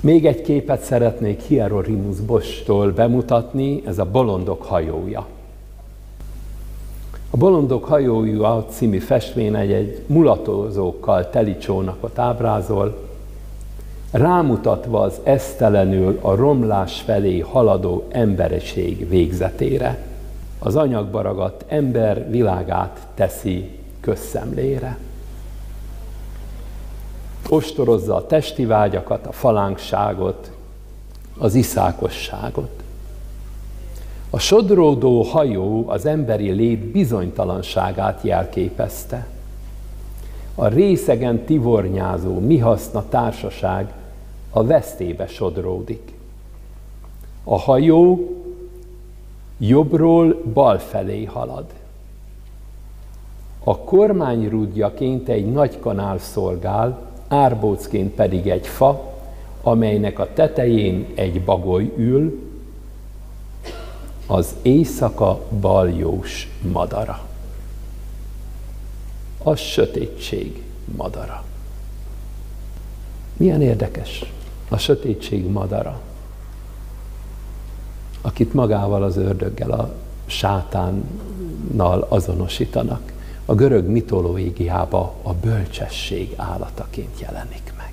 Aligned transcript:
Még 0.00 0.26
egy 0.26 0.42
képet 0.42 0.80
szeretnék 0.80 1.40
Hieronymus 1.40 2.20
Bostól 2.20 2.90
bemutatni, 2.92 3.82
ez 3.86 3.98
a 3.98 4.04
Bolondok 4.04 4.62
hajója. 4.62 5.26
A 7.30 7.36
Bolondok 7.36 7.84
hajója 7.84 8.66
című 8.70 8.98
festmény 8.98 9.54
egy, 9.54 9.72
egy 9.72 10.02
mulatózókkal 10.06 11.30
teli 11.30 11.56
csónakot 11.56 12.18
ábrázol, 12.18 13.08
rámutatva 14.10 15.00
az 15.00 15.20
esztelenül 15.22 16.18
a 16.20 16.34
romlás 16.34 17.00
felé 17.00 17.38
haladó 17.38 18.04
emberiség 18.08 19.08
végzetére. 19.08 20.06
Az 20.58 20.76
anyagba 20.76 21.22
ragadt 21.22 21.64
ember 21.68 22.30
világát 22.30 23.06
teszi 23.14 23.70
közszemlére. 24.00 24.98
Ostorozza 27.48 28.14
a 28.14 28.26
testi 28.26 28.64
vágyakat, 28.64 29.26
a 29.26 29.32
falánkságot, 29.32 30.50
az 31.38 31.54
iszákosságot. 31.54 32.82
A 34.30 34.38
sodródó 34.38 35.22
hajó 35.22 35.88
az 35.88 36.06
emberi 36.06 36.50
lét 36.50 36.78
bizonytalanságát 36.78 38.22
jelképezte. 38.22 39.26
A 40.54 40.66
részegen 40.66 41.44
tivornyázó, 41.44 42.38
mi 42.38 42.58
haszna 42.58 43.08
társaság 43.08 43.92
a 44.50 44.64
vesztébe 44.64 45.26
sodródik. 45.26 46.12
A 47.44 47.58
hajó 47.58 48.32
jobbról 49.58 50.42
bal 50.52 50.78
felé 50.78 51.24
halad. 51.24 51.64
A 53.64 53.78
kormányrúdjaként 53.78 55.28
egy 55.28 55.52
nagy 55.52 55.78
kanál 55.80 56.18
szolgál, 56.18 57.07
árbócként 57.28 58.14
pedig 58.14 58.48
egy 58.48 58.66
fa, 58.66 59.14
amelynek 59.62 60.18
a 60.18 60.32
tetején 60.32 61.06
egy 61.14 61.44
bagoly 61.44 61.92
ül, 61.96 62.46
az 64.26 64.54
éjszaka 64.62 65.40
baljós 65.60 66.48
madara. 66.72 67.20
A 69.42 69.54
sötétség 69.54 70.62
madara. 70.96 71.44
Milyen 73.36 73.62
érdekes 73.62 74.32
a 74.68 74.76
sötétség 74.76 75.50
madara, 75.50 76.00
akit 78.20 78.54
magával 78.54 79.02
az 79.02 79.16
ördöggel, 79.16 79.70
a 79.70 79.94
sátánnal 80.26 82.06
azonosítanak. 82.08 83.12
A 83.50 83.54
görög 83.54 83.86
mitológiába 83.86 85.14
a 85.22 85.34
bölcsesség 85.34 86.32
állataként 86.36 87.20
jelenik 87.20 87.72
meg. 87.76 87.92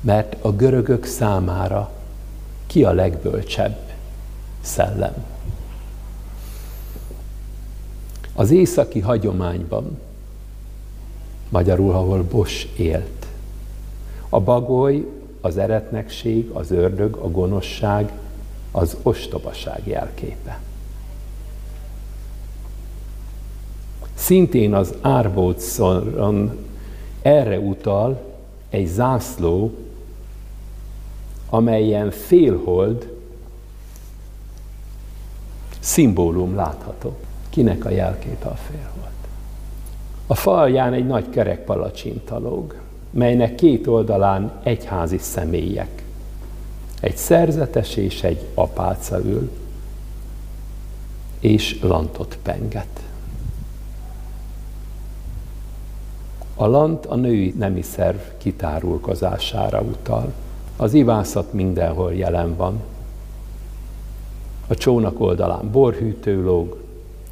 Mert 0.00 0.44
a 0.44 0.52
görögök 0.52 1.04
számára 1.04 1.90
ki 2.66 2.84
a 2.84 2.92
legbölcsebb 2.92 3.78
szellem? 4.60 5.24
Az 8.34 8.50
északi 8.50 9.00
hagyományban, 9.00 9.98
magyarul, 11.48 11.94
ahol 11.94 12.22
Bos 12.22 12.68
élt, 12.76 13.26
a 14.28 14.40
bagoly, 14.40 15.06
az 15.40 15.56
eretnekség, 15.56 16.50
az 16.50 16.70
ördög, 16.70 17.16
a 17.16 17.30
gonoszság, 17.30 18.12
az 18.70 18.96
ostobaság 19.02 19.80
jelképe. 19.84 20.60
Szintén 24.22 24.74
az 24.74 24.94
árbócon 25.00 26.58
erre 27.22 27.58
utal 27.58 28.22
egy 28.68 28.86
zászló, 28.86 29.72
amelyen 31.50 32.10
félhold 32.10 33.12
szimbólum 35.78 36.54
látható. 36.54 37.16
Kinek 37.50 37.84
a 37.84 37.90
jelképe 37.90 38.48
a 38.48 38.54
félhold? 38.54 39.12
A 40.26 40.34
falján 40.34 40.92
egy 40.92 41.06
nagy 41.06 41.28
kerek 41.30 41.64
palacsinta 41.64 42.38
lóg 42.38 42.74
melynek 43.10 43.54
két 43.54 43.86
oldalán 43.86 44.52
egyházi 44.62 45.18
személyek. 45.18 46.04
Egy 47.00 47.16
szerzetes 47.16 47.96
és 47.96 48.22
egy 48.22 48.46
apáca 48.54 49.18
ül, 49.18 49.50
és 51.40 51.80
lantot 51.80 52.38
penget. 52.42 53.11
A 56.62 56.66
lant 56.66 57.06
a 57.06 57.14
női 57.14 57.54
nemi 57.58 57.82
szerv 57.82 58.18
kitárulkozására 58.38 59.80
utal. 59.80 60.32
Az 60.76 60.94
ivászat 60.94 61.52
mindenhol 61.52 62.14
jelen 62.14 62.56
van. 62.56 62.80
A 64.66 64.74
csónak 64.74 65.20
oldalán 65.20 65.70
borhűtő 65.70 66.42
lóg, 66.42 66.76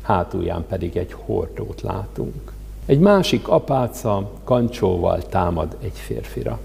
hátulján 0.02 0.64
pedig 0.68 0.96
egy 0.96 1.12
hordót 1.12 1.80
látunk. 1.80 2.52
Egy 2.86 2.98
másik 2.98 3.48
apáca 3.48 4.30
kancsóval 4.44 5.22
támad 5.22 5.76
egy 5.80 5.98
férfira. 5.98 6.58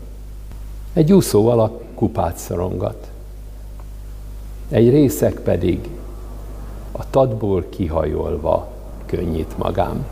Egy 0.94 1.14
úszó 1.14 1.48
alak 1.48 1.82
kupát 1.96 2.38
szorongat. 2.38 3.12
Egy 4.70 4.90
részek 4.90 5.34
pedig 5.40 5.90
a 6.92 7.10
tadból 7.10 7.66
kihajolva 7.70 8.68
könnyít 9.06 9.58
magám. 9.58 10.06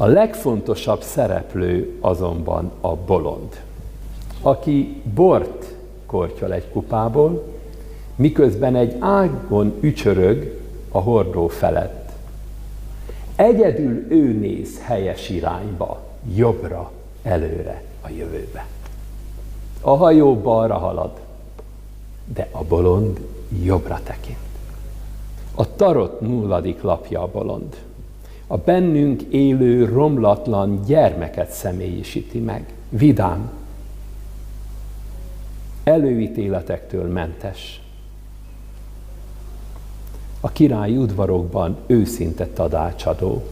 A 0.00 0.06
legfontosabb 0.06 1.02
szereplő 1.02 1.96
azonban 2.00 2.70
a 2.80 2.96
bolond, 2.96 3.60
aki 4.42 5.02
bort 5.14 5.74
kortyol 6.06 6.52
egy 6.52 6.68
kupából, 6.70 7.44
miközben 8.16 8.76
egy 8.76 8.96
ágon 8.98 9.74
ücsörög 9.80 10.60
a 10.90 10.98
hordó 10.98 11.48
felett. 11.48 12.12
Egyedül 13.36 14.06
ő 14.12 14.32
néz 14.32 14.80
helyes 14.82 15.28
irányba, 15.28 16.00
jobbra, 16.34 16.90
előre, 17.22 17.82
a 18.00 18.08
jövőbe. 18.08 18.66
A 19.80 19.96
hajó 19.96 20.36
balra 20.36 20.78
halad, 20.78 21.12
de 22.34 22.48
a 22.50 22.64
bolond 22.64 23.20
jobbra 23.62 24.00
tekint. 24.04 24.38
A 25.54 25.74
tarot 25.76 26.20
nulladik 26.20 26.82
lapja 26.82 27.22
a 27.22 27.28
bolond. 27.32 27.88
A 28.52 28.56
bennünk 28.56 29.22
élő, 29.22 29.84
romlatlan 29.84 30.82
gyermeket 30.86 31.50
személyisíti 31.50 32.38
meg. 32.38 32.74
Vidám, 32.88 33.50
előítéletektől 35.84 37.08
mentes, 37.12 37.82
a 40.40 40.50
királyi 40.52 40.96
udvarokban 40.96 41.76
őszinte 41.86 42.46
tadácsadó, 42.46 43.42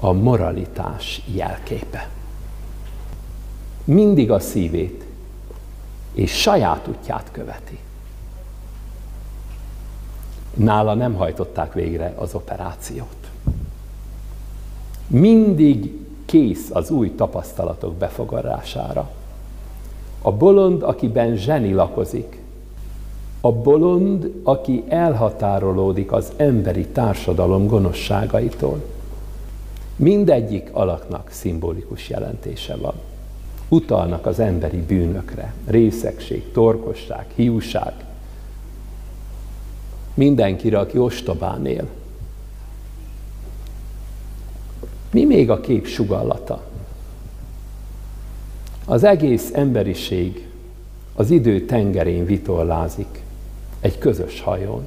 a 0.00 0.12
moralitás 0.12 1.22
jelképe. 1.34 2.08
Mindig 3.84 4.30
a 4.30 4.40
szívét 4.40 5.04
és 6.12 6.40
saját 6.40 6.88
útját 6.88 7.28
követi. 7.32 7.78
Nála 10.58 10.94
nem 10.94 11.14
hajtották 11.14 11.72
végre 11.72 12.12
az 12.16 12.34
operációt. 12.34 13.28
Mindig 15.06 16.06
kész 16.24 16.70
az 16.72 16.90
új 16.90 17.14
tapasztalatok 17.14 17.94
befogadására. 17.94 19.10
A 20.22 20.32
bolond, 20.32 20.82
akiben 20.82 21.36
zseni 21.36 21.72
lakozik, 21.72 22.42
a 23.40 23.52
bolond, 23.52 24.32
aki 24.42 24.84
elhatárolódik 24.88 26.12
az 26.12 26.32
emberi 26.36 26.86
társadalom 26.86 27.66
gonoszságaitól. 27.66 28.84
Mindegyik 29.96 30.68
alaknak 30.72 31.30
szimbolikus 31.30 32.08
jelentése 32.08 32.76
van. 32.76 32.94
Utalnak 33.68 34.26
az 34.26 34.38
emberi 34.38 34.80
bűnökre, 34.80 35.54
részegség, 35.66 36.52
torkosság, 36.52 37.26
hiúság. 37.34 38.07
Mindenkire, 40.18 40.78
aki 40.78 40.98
ostobán 40.98 41.66
él. 41.66 41.88
Mi 45.10 45.24
még 45.24 45.50
a 45.50 45.60
kép 45.60 45.86
sugallata? 45.86 46.64
Az 48.84 49.04
egész 49.04 49.50
emberiség 49.54 50.48
az 51.14 51.30
idő 51.30 51.64
tengerén 51.64 52.24
vitorlázik 52.24 53.22
egy 53.80 53.98
közös 53.98 54.40
hajón. 54.40 54.84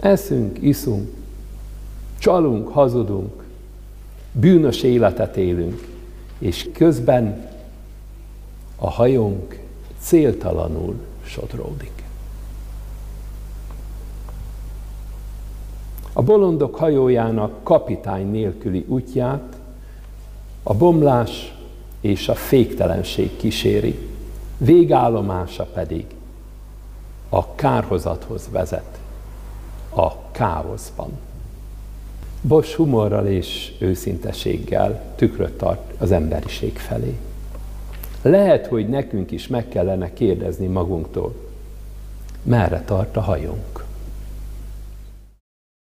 Eszünk, 0.00 0.58
iszunk, 0.62 1.08
csalunk, 2.18 2.68
hazudunk, 2.68 3.42
bűnös 4.32 4.82
életet 4.82 5.36
élünk, 5.36 5.86
és 6.38 6.68
közben 6.72 7.50
a 8.76 8.90
hajónk 8.90 9.60
céltalanul 9.98 10.94
sodródik. 11.24 12.05
A 16.18 16.22
bolondok 16.22 16.74
hajójának 16.74 17.62
kapitány 17.62 18.30
nélküli 18.30 18.84
útját 18.88 19.56
a 20.62 20.74
bomlás 20.74 21.54
és 22.00 22.28
a 22.28 22.34
féktelenség 22.34 23.36
kíséri, 23.36 23.98
végállomása 24.58 25.64
pedig 25.64 26.04
a 27.28 27.54
kárhozathoz 27.54 28.48
vezet, 28.50 28.98
a 29.94 30.30
káoszban. 30.30 31.10
Bosch 32.40 32.76
humorral 32.76 33.26
és 33.26 33.72
őszinteséggel 33.78 35.02
tükröt 35.16 35.58
tart 35.58 35.92
az 35.98 36.12
emberiség 36.12 36.78
felé. 36.78 37.18
Lehet, 38.22 38.66
hogy 38.66 38.88
nekünk 38.88 39.30
is 39.30 39.46
meg 39.46 39.68
kellene 39.68 40.12
kérdezni 40.12 40.66
magunktól, 40.66 41.34
merre 42.42 42.82
tart 42.86 43.16
a 43.16 43.20
hajónk. 43.20 43.75